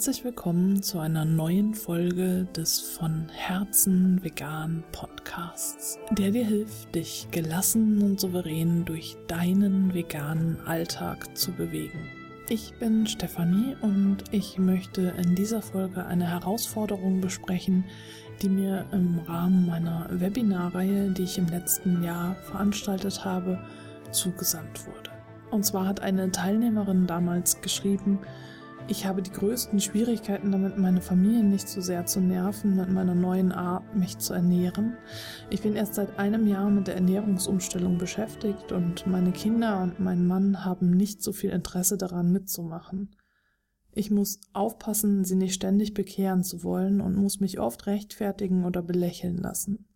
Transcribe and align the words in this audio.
Herzlich 0.00 0.24
willkommen 0.24 0.82
zu 0.82 0.98
einer 0.98 1.26
neuen 1.26 1.74
Folge 1.74 2.46
des 2.56 2.80
von 2.80 3.28
Herzen 3.28 4.24
vegan 4.24 4.82
Podcasts, 4.92 5.98
der 6.12 6.30
dir 6.30 6.46
hilft, 6.46 6.94
dich 6.94 7.28
gelassen 7.30 8.00
und 8.00 8.18
souverän 8.18 8.86
durch 8.86 9.18
deinen 9.26 9.92
veganen 9.92 10.58
Alltag 10.64 11.36
zu 11.36 11.52
bewegen. 11.52 12.08
Ich 12.48 12.72
bin 12.78 13.06
Stefanie 13.06 13.76
und 13.82 14.24
ich 14.30 14.56
möchte 14.56 15.12
in 15.22 15.34
dieser 15.34 15.60
Folge 15.60 16.06
eine 16.06 16.30
Herausforderung 16.30 17.20
besprechen, 17.20 17.84
die 18.40 18.48
mir 18.48 18.86
im 18.92 19.18
Rahmen 19.18 19.66
meiner 19.66 20.06
Webinarreihe, 20.10 21.10
die 21.10 21.24
ich 21.24 21.36
im 21.36 21.48
letzten 21.48 22.02
Jahr 22.02 22.36
veranstaltet 22.36 23.22
habe, 23.26 23.62
zugesandt 24.12 24.86
wurde. 24.86 25.10
Und 25.50 25.66
zwar 25.66 25.84
hat 25.84 26.00
eine 26.00 26.30
Teilnehmerin 26.30 27.06
damals 27.06 27.60
geschrieben, 27.60 28.18
ich 28.90 29.06
habe 29.06 29.22
die 29.22 29.30
größten 29.30 29.78
Schwierigkeiten 29.78 30.50
damit, 30.50 30.76
meine 30.76 31.00
Familie 31.00 31.44
nicht 31.44 31.68
so 31.68 31.80
sehr 31.80 32.06
zu 32.06 32.20
nerven 32.20 32.74
mit 32.74 32.90
meiner 32.90 33.14
neuen 33.14 33.52
Art, 33.52 33.94
mich 33.94 34.18
zu 34.18 34.34
ernähren. 34.34 34.96
Ich 35.48 35.62
bin 35.62 35.76
erst 35.76 35.94
seit 35.94 36.18
einem 36.18 36.48
Jahr 36.48 36.68
mit 36.70 36.88
der 36.88 36.96
Ernährungsumstellung 36.96 37.98
beschäftigt 37.98 38.72
und 38.72 39.06
meine 39.06 39.30
Kinder 39.30 39.80
und 39.80 40.00
mein 40.00 40.26
Mann 40.26 40.64
haben 40.64 40.90
nicht 40.90 41.22
so 41.22 41.32
viel 41.32 41.50
Interesse 41.50 41.98
daran 41.98 42.32
mitzumachen. 42.32 43.14
Ich 43.92 44.10
muss 44.10 44.40
aufpassen, 44.54 45.24
sie 45.24 45.36
nicht 45.36 45.54
ständig 45.54 45.94
bekehren 45.94 46.42
zu 46.42 46.64
wollen 46.64 47.00
und 47.00 47.14
muss 47.14 47.38
mich 47.38 47.60
oft 47.60 47.86
rechtfertigen 47.86 48.64
oder 48.64 48.82
belächeln 48.82 49.36
lassen. 49.36 49.86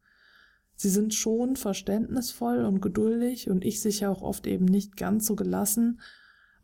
Sie 0.77 0.89
sind 0.89 1.15
schon 1.15 1.57
verständnisvoll 1.57 2.65
und 2.65 2.81
geduldig 2.81 3.51
und 3.51 3.65
ich 3.65 3.81
sicher 3.81 4.11
auch 4.11 4.23
oft 4.23 4.47
eben 4.47 4.67
nicht 4.67 4.97
ganz 4.97 5.27
so 5.27 5.35
gelassen, 5.35 5.99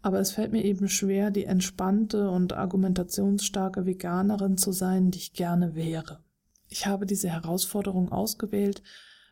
aber 0.02 0.20
es 0.20 0.32
fällt 0.32 0.52
mir 0.52 0.64
eben 0.64 0.88
schwer, 0.88 1.30
die 1.30 1.44
entspannte 1.44 2.30
und 2.30 2.52
argumentationsstarke 2.52 3.84
Veganerin 3.84 4.56
zu 4.56 4.72
sein, 4.72 5.10
die 5.10 5.18
ich 5.18 5.32
gerne 5.34 5.74
wäre. 5.74 6.20
Ich 6.68 6.86
habe 6.86 7.04
diese 7.04 7.28
Herausforderung 7.28 8.10
ausgewählt, 8.10 8.82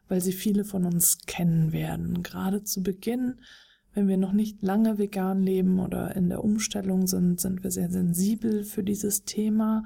weil 0.08 0.20
sie 0.20 0.32
viele 0.32 0.64
von 0.64 0.84
uns 0.84 1.18
kennen 1.26 1.72
werden. 1.72 2.22
Gerade 2.22 2.64
zu 2.64 2.82
Beginn, 2.82 3.40
wenn 3.94 4.08
wir 4.08 4.16
noch 4.16 4.32
nicht 4.32 4.62
lange 4.62 4.98
vegan 4.98 5.42
leben 5.42 5.80
oder 5.80 6.14
in 6.16 6.28
der 6.28 6.44
Umstellung 6.44 7.06
sind, 7.06 7.40
sind 7.40 7.62
wir 7.62 7.70
sehr 7.70 7.90
sensibel 7.90 8.64
für 8.64 8.82
dieses 8.82 9.24
Thema 9.24 9.84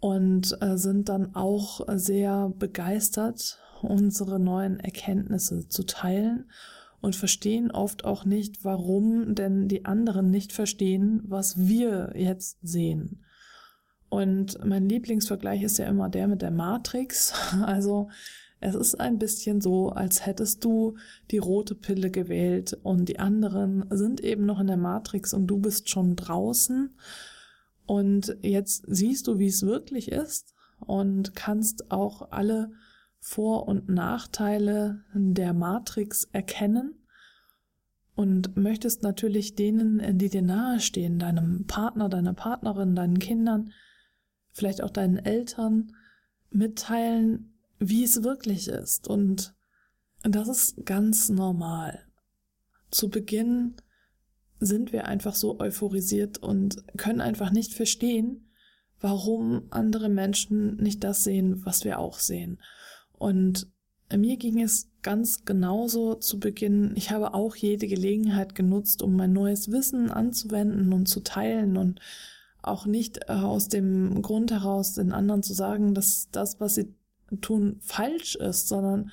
und 0.00 0.56
äh, 0.62 0.76
sind 0.76 1.08
dann 1.08 1.34
auch 1.34 1.80
sehr 1.96 2.50
begeistert, 2.50 3.58
unsere 3.82 4.38
neuen 4.38 4.78
Erkenntnisse 4.80 5.68
zu 5.68 5.84
teilen 5.84 6.46
und 7.00 7.16
verstehen 7.16 7.70
oft 7.70 8.04
auch 8.04 8.24
nicht, 8.24 8.64
warum 8.64 9.34
denn 9.34 9.68
die 9.68 9.84
anderen 9.84 10.30
nicht 10.30 10.52
verstehen, 10.52 11.22
was 11.24 11.56
wir 11.58 12.12
jetzt 12.16 12.58
sehen. 12.62 13.24
Und 14.08 14.64
mein 14.64 14.88
Lieblingsvergleich 14.88 15.62
ist 15.62 15.78
ja 15.78 15.86
immer 15.86 16.08
der 16.08 16.28
mit 16.28 16.42
der 16.42 16.50
Matrix. 16.50 17.34
Also 17.62 18.08
es 18.60 18.74
ist 18.74 18.98
ein 18.98 19.18
bisschen 19.18 19.60
so, 19.60 19.90
als 19.90 20.26
hättest 20.26 20.64
du 20.64 20.96
die 21.30 21.38
rote 21.38 21.76
Pille 21.76 22.10
gewählt 22.10 22.76
und 22.82 23.08
die 23.08 23.20
anderen 23.20 23.84
sind 23.90 24.20
eben 24.20 24.46
noch 24.46 24.58
in 24.58 24.66
der 24.66 24.76
Matrix 24.76 25.32
und 25.32 25.46
du 25.46 25.58
bist 25.58 25.88
schon 25.88 26.16
draußen. 26.16 26.90
Und 27.86 28.36
jetzt 28.42 28.84
siehst 28.88 29.28
du, 29.28 29.38
wie 29.38 29.46
es 29.46 29.62
wirklich 29.62 30.10
ist 30.10 30.54
und 30.80 31.36
kannst 31.36 31.90
auch 31.90 32.32
alle 32.32 32.72
vor- 33.20 33.66
und 33.68 33.88
Nachteile 33.88 35.04
der 35.12 35.52
Matrix 35.52 36.24
erkennen 36.32 36.94
und 38.14 38.56
möchtest 38.56 39.02
natürlich 39.02 39.54
denen, 39.54 40.18
die 40.18 40.28
dir 40.28 40.42
nahestehen, 40.42 41.18
deinem 41.18 41.66
Partner, 41.66 42.08
deiner 42.08 42.34
Partnerin, 42.34 42.94
deinen 42.94 43.18
Kindern, 43.18 43.72
vielleicht 44.52 44.82
auch 44.82 44.90
deinen 44.90 45.18
Eltern, 45.18 45.92
mitteilen, 46.50 47.54
wie 47.78 48.02
es 48.02 48.22
wirklich 48.22 48.68
ist. 48.68 49.06
Und 49.06 49.54
das 50.22 50.48
ist 50.48 50.84
ganz 50.84 51.28
normal. 51.28 52.06
Zu 52.90 53.08
Beginn 53.08 53.76
sind 54.58 54.92
wir 54.92 55.06
einfach 55.06 55.34
so 55.34 55.60
euphorisiert 55.60 56.38
und 56.38 56.82
können 56.96 57.20
einfach 57.20 57.50
nicht 57.50 57.74
verstehen, 57.74 58.50
warum 59.00 59.68
andere 59.70 60.08
Menschen 60.08 60.76
nicht 60.76 61.04
das 61.04 61.22
sehen, 61.22 61.64
was 61.64 61.84
wir 61.84 61.98
auch 61.98 62.18
sehen. 62.18 62.58
Und 63.18 63.68
mir 64.16 64.36
ging 64.36 64.60
es 64.60 64.88
ganz 65.02 65.44
genauso 65.44 66.14
zu 66.14 66.40
Beginn. 66.40 66.92
Ich 66.96 67.10
habe 67.10 67.34
auch 67.34 67.56
jede 67.56 67.86
Gelegenheit 67.86 68.54
genutzt, 68.54 69.02
um 69.02 69.16
mein 69.16 69.32
neues 69.32 69.70
Wissen 69.70 70.10
anzuwenden 70.10 70.92
und 70.92 71.06
zu 71.06 71.20
teilen 71.20 71.76
und 71.76 72.00
auch 72.62 72.86
nicht 72.86 73.28
äh, 73.28 73.32
aus 73.32 73.68
dem 73.68 74.22
Grund 74.22 74.50
heraus 74.50 74.94
den 74.94 75.12
anderen 75.12 75.42
zu 75.42 75.54
sagen, 75.54 75.94
dass 75.94 76.28
das, 76.32 76.60
was 76.60 76.74
sie 76.74 76.94
tun, 77.40 77.76
falsch 77.80 78.36
ist, 78.36 78.68
sondern 78.68 79.10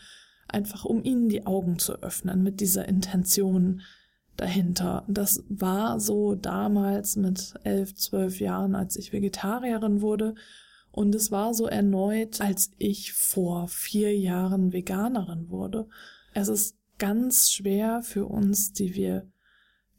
einfach 0.47 0.85
um 0.85 1.03
ihnen 1.03 1.29
die 1.29 1.45
Augen 1.45 1.79
zu 1.79 2.01
öffnen 2.01 2.43
mit 2.43 2.59
dieser 2.59 2.87
Intention 2.87 3.81
dahinter. 4.37 5.03
Das 5.07 5.43
war 5.49 5.99
so 5.99 6.35
damals 6.35 7.16
mit 7.16 7.55
elf, 7.63 7.95
zwölf 7.95 8.39
Jahren, 8.39 8.75
als 8.75 8.95
ich 8.95 9.13
Vegetarierin 9.13 10.01
wurde 10.01 10.35
und 10.95 11.13
es 11.13 11.29
war 11.29 11.53
so 11.53 11.67
erneut, 11.67 12.39
als 12.39 12.72
ich 12.78 13.11
vor 13.11 13.67
vier 13.67 14.17
Jahren 14.17 14.72
Veganerin 14.72 15.50
wurde. 15.50 15.89
Es 16.33 16.47
ist 16.47 16.78
ganz 16.97 17.51
schwer 17.51 18.01
für 18.01 18.28
uns, 18.28 18.72
die 18.72 18.95
wir 18.95 19.29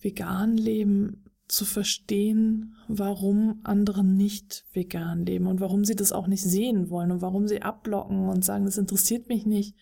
vegan 0.01 0.57
leben, 0.57 1.23
zu 1.49 1.67
verstehen, 1.67 2.77
warum 2.89 3.61
andere 3.63 4.05
nicht 4.05 4.65
vegan 4.73 5.27
leben 5.27 5.47
und 5.47 5.61
warum 5.61 5.85
sie 5.85 5.97
das 5.97 6.13
auch 6.13 6.29
nicht 6.29 6.43
sehen 6.43 6.89
wollen 6.89 7.11
und 7.13 7.21
warum 7.21 7.47
sie 7.47 7.61
abblocken 7.61 8.31
und 8.31 8.43
sagen, 8.43 8.65
das 8.65 8.79
interessiert 8.79 9.29
mich 9.29 9.45
nicht. 9.45 9.77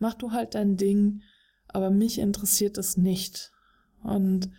Mach 0.00 0.12
du 0.12 0.32
halt 0.32 0.54
dein 0.54 0.76
Ding, 0.76 1.22
aber 1.68 1.88
mich 1.88 2.18
interessiert 2.18 2.76
es 2.76 2.98
nicht. 2.98 3.52
Und 4.02 4.50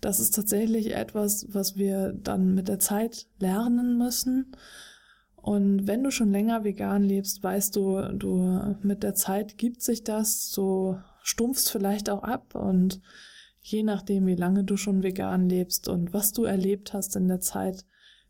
das 0.00 0.18
ist 0.18 0.34
tatsächlich 0.34 0.94
etwas, 0.94 1.46
was 1.50 1.76
wir 1.76 2.14
dann 2.14 2.54
mit 2.54 2.68
der 2.68 2.78
Zeit 2.78 3.26
lernen 3.38 3.98
müssen 3.98 4.56
und 5.42 5.88
wenn 5.88 6.04
du 6.04 6.12
schon 6.12 6.30
länger 6.30 6.62
vegan 6.62 7.02
lebst, 7.02 7.42
weißt 7.42 7.74
du, 7.74 8.00
du 8.16 8.76
mit 8.82 9.02
der 9.02 9.14
Zeit 9.14 9.58
gibt 9.58 9.82
sich 9.82 10.04
das, 10.04 10.50
so 10.50 10.98
stumpfst 11.24 11.68
vielleicht 11.68 12.08
auch 12.10 12.22
ab 12.22 12.54
und 12.54 13.00
je 13.60 13.82
nachdem, 13.82 14.26
wie 14.26 14.36
lange 14.36 14.62
du 14.62 14.76
schon 14.76 15.02
vegan 15.02 15.48
lebst 15.48 15.88
und 15.88 16.12
was 16.12 16.32
du 16.32 16.44
erlebt 16.44 16.92
hast 16.92 17.16
in 17.16 17.26
der 17.26 17.40
Zeit, 17.40 17.84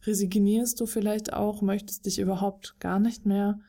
resignierst 0.07 0.81
du 0.81 0.87
vielleicht 0.87 1.35
auch, 1.35 1.61
möchtest 1.61 2.07
dich 2.07 2.19
überhaupt 2.19 2.81
gar 2.81 2.99
nicht 2.99 3.27
mehr 3.27 3.61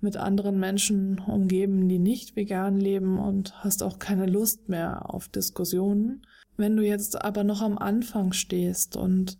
mit 0.00 0.18
anderen 0.18 0.58
Menschen 0.58 1.18
umgeben, 1.18 1.88
die 1.88 1.98
nicht 1.98 2.36
vegan 2.36 2.76
leben 2.76 3.18
und 3.18 3.64
hast 3.64 3.82
auch 3.82 3.98
keine 3.98 4.26
Lust 4.26 4.68
mehr 4.68 5.14
auf 5.14 5.28
Diskussionen. 5.28 6.26
Wenn 6.58 6.76
du 6.76 6.84
jetzt 6.84 7.24
aber 7.24 7.42
noch 7.42 7.62
am 7.62 7.78
Anfang 7.78 8.32
stehst 8.32 8.96
und 8.96 9.38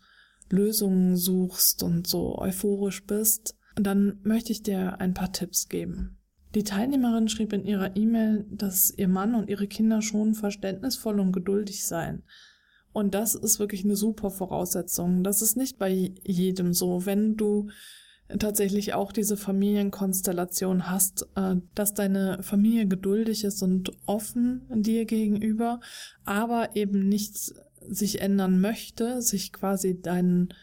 Lösungen 0.52 1.16
suchst 1.16 1.82
und 1.82 2.06
so 2.06 2.38
euphorisch 2.38 3.04
bist, 3.06 3.56
dann 3.74 4.20
möchte 4.22 4.52
ich 4.52 4.62
dir 4.62 5.00
ein 5.00 5.14
paar 5.14 5.32
Tipps 5.32 5.68
geben. 5.68 6.18
Die 6.54 6.64
Teilnehmerin 6.64 7.28
schrieb 7.28 7.54
in 7.54 7.64
ihrer 7.64 7.96
E-Mail, 7.96 8.44
dass 8.50 8.92
ihr 8.94 9.08
Mann 9.08 9.34
und 9.34 9.48
ihre 9.48 9.66
Kinder 9.66 10.02
schon 10.02 10.34
verständnisvoll 10.34 11.18
und 11.18 11.32
geduldig 11.32 11.86
seien. 11.86 12.24
Und 12.92 13.14
das 13.14 13.34
ist 13.34 13.58
wirklich 13.58 13.84
eine 13.84 13.96
super 13.96 14.30
Voraussetzung. 14.30 15.24
Das 15.24 15.40
ist 15.40 15.56
nicht 15.56 15.78
bei 15.78 16.12
jedem 16.22 16.74
so. 16.74 17.06
Wenn 17.06 17.36
du 17.36 17.70
tatsächlich 18.38 18.92
auch 18.92 19.12
diese 19.12 19.38
Familienkonstellation 19.38 20.90
hast, 20.90 21.26
äh, 21.34 21.56
dass 21.74 21.94
deine 21.94 22.42
Familie 22.42 22.86
geduldig 22.86 23.44
ist 23.44 23.62
und 23.62 23.92
offen 24.04 24.66
dir 24.70 25.06
gegenüber, 25.06 25.80
aber 26.26 26.76
eben 26.76 27.08
nicht 27.08 27.54
sich 27.88 28.20
ändern 28.20 28.60
möchte, 28.60 29.22
sich 29.22 29.52
quasi 29.52 30.00
deinen 30.00 30.54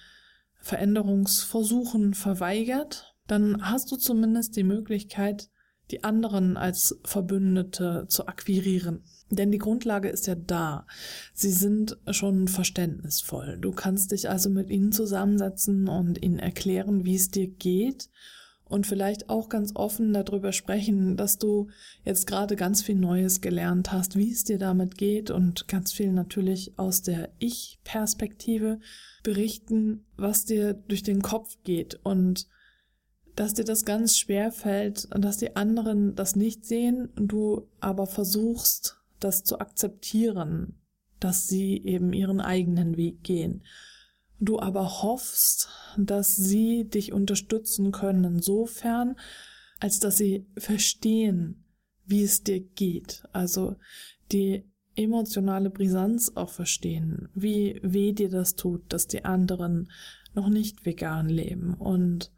Veränderungsversuchen 0.62 2.14
verweigert, 2.14 3.16
dann 3.28 3.70
hast 3.70 3.92
du 3.92 3.96
zumindest 3.96 4.56
die 4.56 4.64
Möglichkeit, 4.64 5.50
die 5.92 6.04
anderen 6.04 6.58
als 6.58 7.00
Verbündete 7.04 8.06
zu 8.08 8.28
akquirieren. 8.28 9.04
Denn 9.32 9.52
die 9.52 9.58
Grundlage 9.58 10.10
ist 10.10 10.28
ja 10.28 10.36
da. 10.36 10.88
Sie 11.34 11.52
sind 11.52 11.98
schon 12.10 12.48
verständnisvoll. 12.48 13.58
Du 13.60 13.72
kannst 13.72 14.12
dich 14.12 14.30
also 14.30 14.50
mit 14.50 14.70
ihnen 14.70 14.92
zusammensetzen 14.92 15.88
und 15.88 16.22
ihnen 16.22 16.40
erklären, 16.40 17.06
wie 17.06 17.16
es 17.16 17.30
dir 17.30 17.48
geht 17.48 18.10
und 18.70 18.86
vielleicht 18.88 19.30
auch 19.30 19.50
ganz 19.50 19.76
offen 19.76 20.14
darüber 20.14 20.54
sprechen, 20.54 21.18
dass 21.18 21.38
du 21.40 21.68
jetzt 22.06 22.28
gerade 22.28 22.56
ganz 22.56 22.82
viel 22.82 22.96
Neues 22.96 23.42
gelernt 23.42 23.92
hast, 23.92 24.16
wie 24.16 24.32
es 24.32 24.44
dir 24.44 24.60
damit 24.60 24.98
geht 24.98 25.32
und 25.32 25.68
ganz 25.68 25.92
viel 25.92 26.14
natürlich 26.14 26.78
aus 26.78 27.02
der 27.02 27.30
Ich-Perspektive 27.40 28.80
berichten, 29.24 30.06
was 30.16 30.46
dir 30.46 30.76
durch 30.76 31.04
den 31.04 31.22
Kopf 31.22 31.58
geht 31.64 32.00
und 32.04 32.48
dass 33.36 33.56
dir 33.56 33.66
das 33.66 33.86
ganz 33.86 34.18
schwer 34.18 34.52
fällt 34.52 35.08
und 35.14 35.24
dass 35.24 35.38
die 35.38 35.56
anderen 35.56 36.16
das 36.16 36.36
nicht 36.36 36.66
sehen, 36.66 37.10
du 37.16 37.68
aber 37.80 38.06
versuchst, 38.06 38.98
das 39.20 39.44
zu 39.44 39.60
akzeptieren, 39.60 40.80
dass 41.20 41.48
sie 41.48 41.84
eben 41.84 42.14
ihren 42.14 42.40
eigenen 42.40 42.98
Weg 42.98 43.24
gehen 43.24 43.64
du 44.40 44.60
aber 44.60 45.02
hoffst, 45.02 45.70
dass 45.98 46.36
sie 46.36 46.86
dich 46.86 47.14
unterstützen 47.14 47.92
können 47.92 48.24
insofern, 48.24 49.16
als 49.80 50.00
dass 50.00 50.18
sie 50.18 50.46
verstehen, 50.58 51.66
wie 52.06 52.24
es 52.24 52.44
dir 52.44 52.60
geht. 52.60 53.24
Also 53.32 53.76
die 54.32 54.66
emotionale 54.96 55.70
Brisanz 55.70 56.32
auch 56.36 56.50
verstehen, 56.50 57.30
wie 57.34 57.80
weh 57.84 58.12
dir 58.12 58.30
das 58.30 58.56
tut, 58.56 58.92
dass 58.92 59.08
die 59.08 59.24
anderen 59.26 59.92
noch 60.34 60.50
nicht 60.50 60.86
vegan 60.86 61.30
leben 61.30 61.74
und 61.74 62.32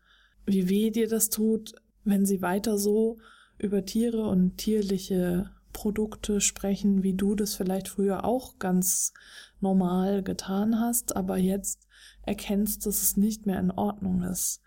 wie 0.46 0.70
weh 0.70 0.92
dir 0.92 1.08
das 1.08 1.30
tut, 1.30 1.74
wenn 2.04 2.26
sie 2.26 2.42
weiter 2.42 2.78
so 2.78 3.18
über 3.58 3.86
Tiere 3.86 4.24
und 4.28 4.58
tierliche 4.58 5.52
Produkte 5.82 6.42
sprechen, 6.42 7.02
wie 7.02 7.16
du 7.16 7.34
das 7.34 7.56
vielleicht 7.56 7.88
früher 7.88 8.24
auch 8.24 8.60
ganz 8.60 9.14
normal 9.62 10.22
getan 10.22 10.80
hast, 10.80 11.16
aber 11.16 11.38
jetzt 11.38 11.88
erkennst, 12.22 12.86
dass 12.86 13.02
es 13.02 13.18
nicht 13.18 13.48
mehr 13.48 13.60
in 13.60 13.72
Ordnung 13.72 14.22
ist. 14.22 14.62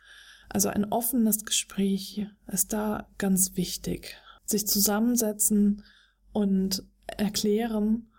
Also 0.48 0.70
ein 0.70 0.84
offenes 0.86 1.44
Gespräch 1.44 2.26
ist 2.48 2.72
da 2.72 3.06
ganz 3.16 3.56
wichtig. 3.56 4.16
Sich 4.44 4.66
zusammensetzen 4.66 5.84
und 6.32 6.82
erklären, 7.06 8.10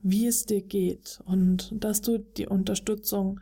wie 0.00 0.26
es 0.26 0.46
dir 0.46 0.62
geht 0.62 1.20
und 1.26 1.70
dass 1.84 2.00
du 2.00 2.16
die 2.16 2.46
Unterstützung 2.46 3.40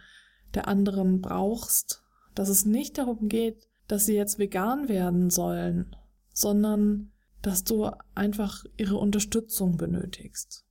der 0.54 0.66
anderen 0.66 1.20
brauchst, 1.20 2.02
dass 2.34 2.48
es 2.48 2.64
nicht 2.64 2.98
darum 2.98 3.28
geht, 3.28 3.68
dass 3.86 4.06
sie 4.06 4.16
jetzt 4.16 4.40
vegan 4.40 4.88
werden 4.88 5.30
sollen, 5.30 5.94
sondern 6.34 7.12
dass 7.46 7.62
du 7.62 7.88
einfach 8.16 8.64
ihre 8.76 8.96
Unterstützung 8.96 9.76
benötigst. 9.76 10.64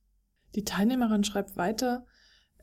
Die 0.54 0.64
Teilnehmerin 0.64 1.24
schreibt 1.24 1.56
weiter, 1.56 2.04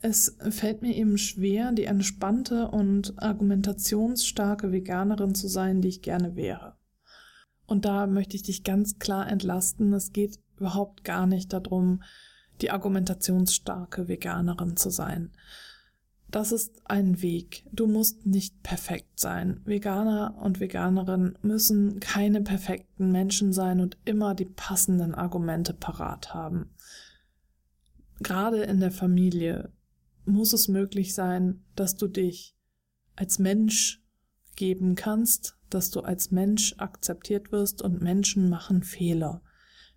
es 0.04 0.38
fällt 0.52 0.84
mir 0.84 0.96
eben 0.96 1.18
schwer, 1.18 1.72
die 1.72 1.86
entspannte 1.86 2.68
und 2.68 3.18
argumentationsstarke 3.18 4.72
Veganerin 4.72 5.34
zu 5.34 5.48
sein, 5.48 5.82
die 5.82 5.88
ich 5.88 6.04
gerne 6.04 6.36
wäre. 6.36 6.78
Und 7.66 7.86
da 7.86 8.06
möchte 8.06 8.36
ich 8.36 8.44
dich 8.44 8.64
ganz 8.64 9.00
klar 9.00 9.28
entlasten. 9.28 9.92
Es 9.94 10.12
geht 10.12 10.38
überhaupt 10.58 11.04
gar 11.04 11.26
nicht 11.26 11.52
darum, 11.52 12.04
die 12.62 12.70
argumentationsstarke 12.70 14.08
Veganerin 14.08 14.78
zu 14.78 14.92
sein. 14.92 15.32
Das 16.34 16.52
ist 16.52 16.82
ein 16.86 17.22
Weg. 17.22 17.64
Du 17.72 17.86
musst 17.86 18.26
nicht 18.26 18.64
perfekt 18.64 19.20
sein. 19.20 19.62
Veganer 19.66 20.36
und 20.42 20.60
Veganerinnen 20.60 21.38
müssen 21.44 22.00
keine 22.00 22.42
perfekten 22.42 23.12
Menschen 23.12 23.54
sein 23.54 23.80
und 23.80 24.00
immer 24.04 24.34
die 24.34 24.46
passenden 24.46 25.14
Argumente 25.14 25.76
parat 25.76 26.34
haben. 26.34 26.72
Gerade 28.20 28.64
in 28.64 28.80
der 28.80 28.90
Familie 28.90 29.72
muss 30.26 30.54
es 30.54 30.68
möglich 30.68 31.14
sein, 31.14 31.64
dass 31.76 31.98
du 31.98 32.08
dich 32.08 32.56
als 33.16 33.38
Mensch 33.38 34.02
geben 34.56 34.96
kannst, 34.96 35.56
dass 35.70 35.92
du 35.92 36.00
als 36.00 36.32
Mensch 36.32 36.74
akzeptiert 36.80 37.52
wirst 37.52 37.84
und 37.84 38.02
Menschen 38.02 38.50
machen 38.50 38.82
Fehler. 38.82 39.44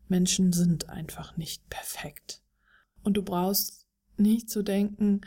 Menschen 0.07 0.53
sind 0.53 0.91
einfach 0.91 1.39
nicht 1.39 1.67
perfekt. 1.71 2.43
Und 3.03 3.17
du 3.17 3.23
brauchst 3.23 3.87
nicht 4.19 4.51
zu 4.51 4.63
denken, 4.63 5.23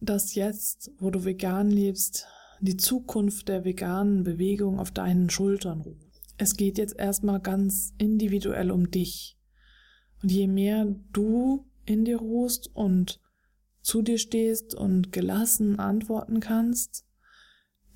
dass 0.00 0.34
jetzt, 0.34 0.90
wo 0.98 1.10
du 1.10 1.24
vegan 1.24 1.70
lebst, 1.70 2.26
die 2.60 2.76
Zukunft 2.76 3.48
der 3.48 3.64
veganen 3.64 4.22
Bewegung 4.22 4.78
auf 4.78 4.90
deinen 4.90 5.30
Schultern 5.30 5.80
ruht. 5.80 6.10
Es 6.36 6.56
geht 6.56 6.78
jetzt 6.78 6.98
erstmal 6.98 7.40
ganz 7.40 7.92
individuell 7.98 8.70
um 8.70 8.90
dich. 8.90 9.38
Und 10.22 10.30
je 10.32 10.46
mehr 10.46 10.86
du 11.12 11.66
in 11.84 12.04
dir 12.04 12.18
ruhst 12.18 12.70
und 12.74 13.20
zu 13.82 14.02
dir 14.02 14.18
stehst 14.18 14.74
und 14.74 15.12
gelassen 15.12 15.78
antworten 15.78 16.40
kannst, 16.40 17.06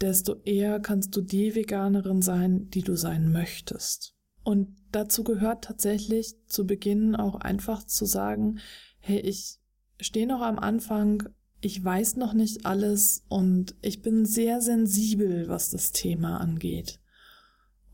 desto 0.01 0.37
eher 0.45 0.81
kannst 0.81 1.15
du 1.17 1.21
die 1.21 1.55
Veganerin 1.55 2.23
sein, 2.23 2.69
die 2.71 2.83
du 2.83 2.97
sein 2.97 3.31
möchtest. 3.31 4.15
Und 4.43 4.77
dazu 4.93 5.25
gehört 5.25 5.65
tatsächlich 5.65 6.35
zu 6.47 6.67
Beginn 6.67 7.17
auch 7.17 7.37
einfach 7.37 7.85
zu 7.85 8.05
sagen, 8.05 8.59
hey, 8.99 9.21
ich 9.21 9.59
stehe 10.01 10.27
noch 10.27 10.43
am 10.43 10.59
Anfang 10.59 11.29
ich 11.65 11.83
weiß 11.83 12.17
noch 12.17 12.35
nicht 12.35 12.67
alles 12.67 13.25
und 13.29 13.75
ich 13.81 14.03
bin 14.03 14.27
sehr 14.27 14.61
sensibel, 14.61 15.49
was 15.49 15.71
das 15.71 15.93
Thema 15.93 16.39
angeht. 16.39 17.01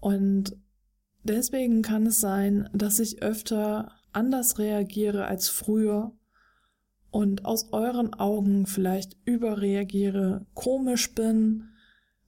Und 0.01 0.57
deswegen 1.23 1.83
kann 1.83 2.07
es 2.07 2.21
sein, 2.21 2.69
dass 2.73 2.99
ich 2.99 3.23
öfter 3.23 3.93
anders 4.13 4.59
reagiere 4.59 5.27
als 5.27 5.49
früher 5.49 6.13
und 7.11 7.45
aus 7.45 7.73
euren 7.73 8.15
Augen 8.15 8.67
vielleicht 8.67 9.17
überreagiere, 9.25 10.47
komisch 10.55 11.15
bin. 11.15 11.69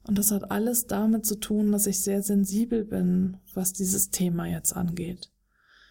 Und 0.04 0.18
das 0.18 0.30
hat 0.30 0.50
alles 0.50 0.86
damit 0.86 1.26
zu 1.26 1.36
tun, 1.36 1.72
dass 1.72 1.86
ich 1.86 2.02
sehr 2.02 2.22
sensibel 2.22 2.84
bin, 2.84 3.38
was 3.54 3.72
dieses 3.72 4.10
Thema 4.10 4.46
jetzt 4.46 4.74
angeht. 4.74 5.32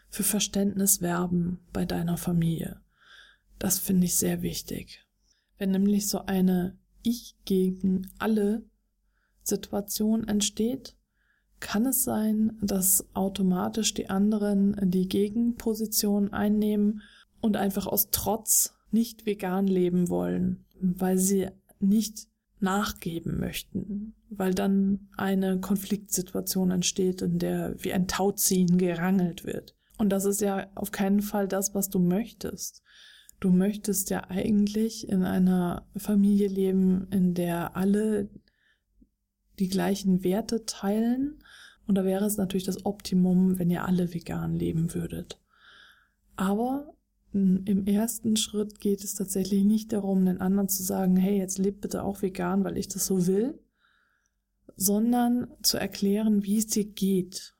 Für 0.10 0.24
Verständnis 0.24 1.02
werben 1.02 1.60
bei 1.72 1.86
deiner 1.86 2.18
Familie. 2.18 2.82
Das 3.60 3.80
finde 3.80 4.06
ich 4.06 4.16
sehr 4.16 4.42
wichtig. 4.42 5.06
Wenn 5.62 5.70
nämlich 5.70 6.08
so 6.08 6.26
eine 6.26 6.76
Ich 7.04 7.36
gegen 7.46 8.10
alle 8.18 8.64
Situation 9.44 10.28
entsteht, 10.28 10.96
kann 11.60 11.86
es 11.86 12.04
sein, 12.04 12.58
dass 12.64 13.06
automatisch 13.14 13.94
die 13.94 14.10
anderen 14.10 14.76
die 14.90 15.08
Gegenposition 15.08 16.34
einnehmen 16.34 17.04
und 17.42 17.58
einfach 17.58 17.86
aus 17.86 18.10
Trotz 18.10 18.74
nicht 18.90 19.28
vegan 19.28 19.68
leben 19.68 20.10
wollen, 20.10 20.66
weil 20.80 21.20
sie 21.20 21.50
nicht 21.80 22.28
nachgeben 22.60 23.40
möchten, 23.40 24.16
weil 24.32 24.56
dann 24.56 25.10
eine 25.16 25.60
Konfliktsituation 25.60 26.72
entsteht, 26.72 27.22
in 27.22 27.38
der 27.38 27.76
wie 27.78 27.94
ein 27.94 28.08
Tauziehen 28.08 28.80
gerangelt 28.80 29.44
wird. 29.44 29.76
Und 30.00 30.10
das 30.10 30.26
ist 30.26 30.42
ja 30.42 30.72
auf 30.74 30.90
keinen 30.90 31.22
Fall 31.22 31.48
das, 31.48 31.76
was 31.76 31.88
du 31.92 32.00
möchtest. 32.00 32.82
Du 33.42 33.50
möchtest 33.50 34.12
ja 34.12 34.30
eigentlich 34.30 35.10
in 35.10 35.24
einer 35.24 35.88
Familie 35.98 36.48
leben, 36.48 37.08
in 37.10 37.34
der 37.34 37.76
alle 37.76 38.30
die 39.58 39.68
gleichen 39.68 40.24
Werte 40.24 40.66
teilen. 40.66 41.40
Und 41.88 41.96
da 41.96 42.06
wäre 42.06 42.24
es 42.24 42.38
natürlich 42.38 42.66
das 42.66 42.86
Optimum, 42.86 43.58
wenn 43.58 43.72
ihr 43.72 43.84
alle 43.84 44.14
vegan 44.14 44.54
leben 44.54 44.94
würdet. 44.94 45.42
Aber 46.36 46.94
im 47.34 47.88
ersten 47.88 48.36
Schritt 48.36 48.80
geht 48.80 49.04
es 49.04 49.16
tatsächlich 49.16 49.64
nicht 49.64 49.92
darum, 49.92 50.24
den 50.26 50.40
anderen 50.40 50.70
zu 50.70 50.84
sagen, 50.84 51.16
hey, 51.16 51.38
jetzt 51.38 51.58
lebt 51.58 51.82
bitte 51.82 52.04
auch 52.04 52.22
vegan, 52.22 52.64
weil 52.64 52.78
ich 52.78 52.90
das 52.90 53.08
so 53.08 53.26
will, 53.26 53.58
sondern 54.76 55.48
zu 55.64 55.78
erklären, 55.78 56.44
wie 56.44 56.58
es 56.58 56.68
dir 56.68 56.86
geht. 56.86 57.56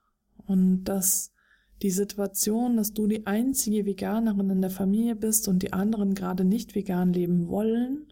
Und 0.46 0.84
dass 0.84 1.34
die 1.82 1.92
Situation, 1.92 2.78
dass 2.78 2.94
du 2.94 3.08
die 3.08 3.26
einzige 3.26 3.86
Veganerin 3.86 4.50
in 4.50 4.62
der 4.62 4.70
Familie 4.70 5.16
bist 5.16 5.48
und 5.48 5.64
die 5.64 5.74
anderen 5.74 6.14
gerade 6.14 6.46
nicht 6.46 6.76
vegan 6.76 7.12
leben 7.12 7.48
wollen, 7.48 8.08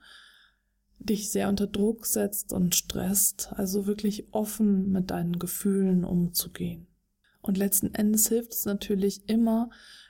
dich 0.97 1.31
sehr 1.31 1.49
unter 1.49 1.67
Druck 1.67 2.05
setzt 2.05 2.51
und 2.51 2.75
stresst, 2.75 3.53
also 3.53 3.85
wirklich 3.85 4.33
offen 4.33 4.91
mit 4.91 5.11
deinen 5.11 5.39
Gefühlen 5.39 6.03
umzugehen. 6.03 6.87
Und 7.41 7.57
letzten 7.57 7.93
Endes 7.93 8.27
hilft 8.27 8.53
es 8.53 8.65
natürlich 8.65 9.29
immer, 9.29 9.69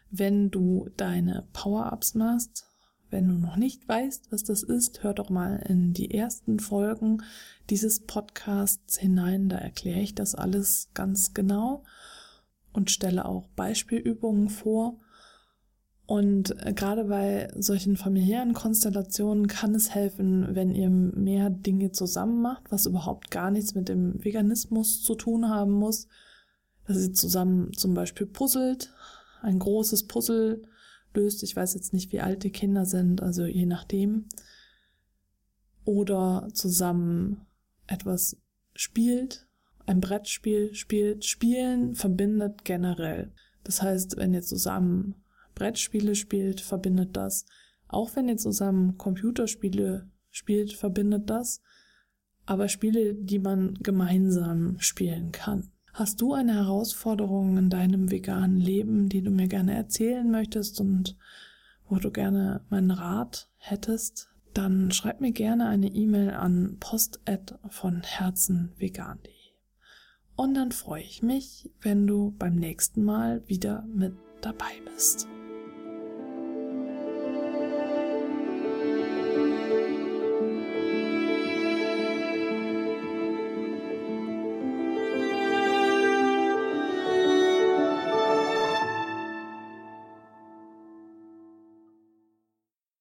wenn 0.10 0.50
du 0.50 0.90
deine 0.98 1.48
Power-Ups 1.54 2.16
machst. 2.16 2.66
Wenn 3.12 3.28
du 3.28 3.36
noch 3.36 3.56
nicht 3.56 3.88
weißt, 3.88 4.32
was 4.32 4.44
das 4.44 4.64
ist, 4.64 5.04
hör 5.04 5.14
doch 5.14 5.30
mal 5.30 5.58
in 5.68 5.94
die 5.94 6.12
ersten 6.12 6.60
Folgen 6.60 7.24
dieses 7.70 8.02
Podcasts 8.02 8.98
hinein, 8.98 9.50
da 9.50 9.58
erkläre 9.58 10.00
ich 10.00 10.16
das 10.16 10.34
alles 10.34 10.90
ganz 10.94 11.34
genau 11.34 11.84
und 12.74 12.92
stelle 12.92 13.26
auch 13.26 13.48
Beispielübungen 13.56 14.50
vor. 14.50 15.00
Und 16.06 16.56
äh, 16.66 16.74
gerade 16.74 17.06
bei 17.06 17.52
solchen 17.56 17.96
familiären 17.96 18.54
Konstellationen 18.54 19.48
kann 19.48 19.76
es 19.76 19.94
helfen, 19.94 20.56
wenn 20.56 20.72
ihr 20.72 20.90
mehr 20.90 21.52
Dinge 21.52 21.92
zusammen 21.92 22.42
macht, 22.42 22.72
was 22.72 22.88
überhaupt 22.88 23.30
gar 23.30 23.52
nichts 23.52 23.76
mit 23.76 23.90
dem 23.90 24.24
Veganismus 24.24 25.04
zu 25.04 25.16
tun 25.16 25.50
haben 25.50 25.72
muss. 25.72 26.08
Dass 26.88 26.98
ihr 26.98 27.14
zusammen 27.14 27.74
zum 27.74 27.94
Beispiel 27.94 28.26
puzzelt, 28.26 28.92
ein 29.44 29.60
großes 29.60 30.08
Puzzle 30.08 30.64
löst. 31.14 31.44
Ich 31.44 31.56
weiß 31.56 31.76
jetzt 31.76 31.94
nicht, 31.94 32.12
wie 32.12 32.22
alt 32.22 32.44
die 32.44 32.52
Kinder 32.52 32.86
sind, 32.86 33.22
also 33.22 33.46
je 33.46 33.68
nachdem. 33.68 34.26
Oder 35.86 36.48
zusammen 36.54 37.46
etwas 37.86 38.38
spielt, 38.74 39.48
ein 39.90 40.02
Brettspiel 40.02 40.76
spielt, 40.76 41.26
Spielen 41.26 41.96
verbindet 41.96 42.64
generell. 42.64 43.34
Das 43.64 43.82
heißt, 43.82 44.18
wenn 44.18 44.36
ihr 44.36 44.44
zusammen 44.44 45.16
Brettspiele 45.56 46.14
spielt, 46.14 46.62
verbindet 46.62 47.18
das. 47.18 47.46
Auch 47.88 48.16
wenn 48.16 48.30
ihr 48.30 48.38
zusammen 48.38 48.98
Computerspiele 48.98 50.08
spielt, 50.30 50.74
verbindet 50.74 51.30
das. 51.30 51.62
Aber 52.46 52.68
Spiele, 52.68 53.16
die 53.16 53.40
man 53.40 53.74
gemeinsam 53.82 54.80
spielen 54.80 55.32
kann. 55.32 55.72
Hast 55.92 56.22
du 56.22 56.34
eine 56.34 56.54
Herausforderung 56.54 57.58
in 57.58 57.72
deinem 57.72 58.12
veganen 58.12 58.58
Leben, 58.58 59.10
die 59.10 59.24
du 59.24 59.32
mir 59.32 59.48
gerne 59.48 59.74
erzählen 59.74 60.30
möchtest 60.30 60.80
und 60.80 61.18
wo 61.88 61.96
du 61.96 62.12
gerne 62.12 62.62
meinen 62.70 62.92
Rat 62.92 63.50
hättest, 63.58 64.30
dann 64.54 64.92
schreib 64.92 65.20
mir 65.20 65.32
gerne 65.32 65.68
eine 65.68 65.88
E-Mail 65.88 66.30
an 66.30 66.78
post 66.80 67.20
von 67.70 68.04
herzenvegan.de. 68.04 69.39
Und 70.40 70.54
dann 70.54 70.72
freue 70.72 71.04
ich 71.04 71.22
mich, 71.22 71.70
wenn 71.82 72.08
du 72.08 72.34
beim 72.40 72.56
nächsten 72.56 73.04
Mal 73.04 73.46
wieder 73.50 73.84
mit 73.94 74.14
dabei 74.40 74.72
bist. 74.86 75.28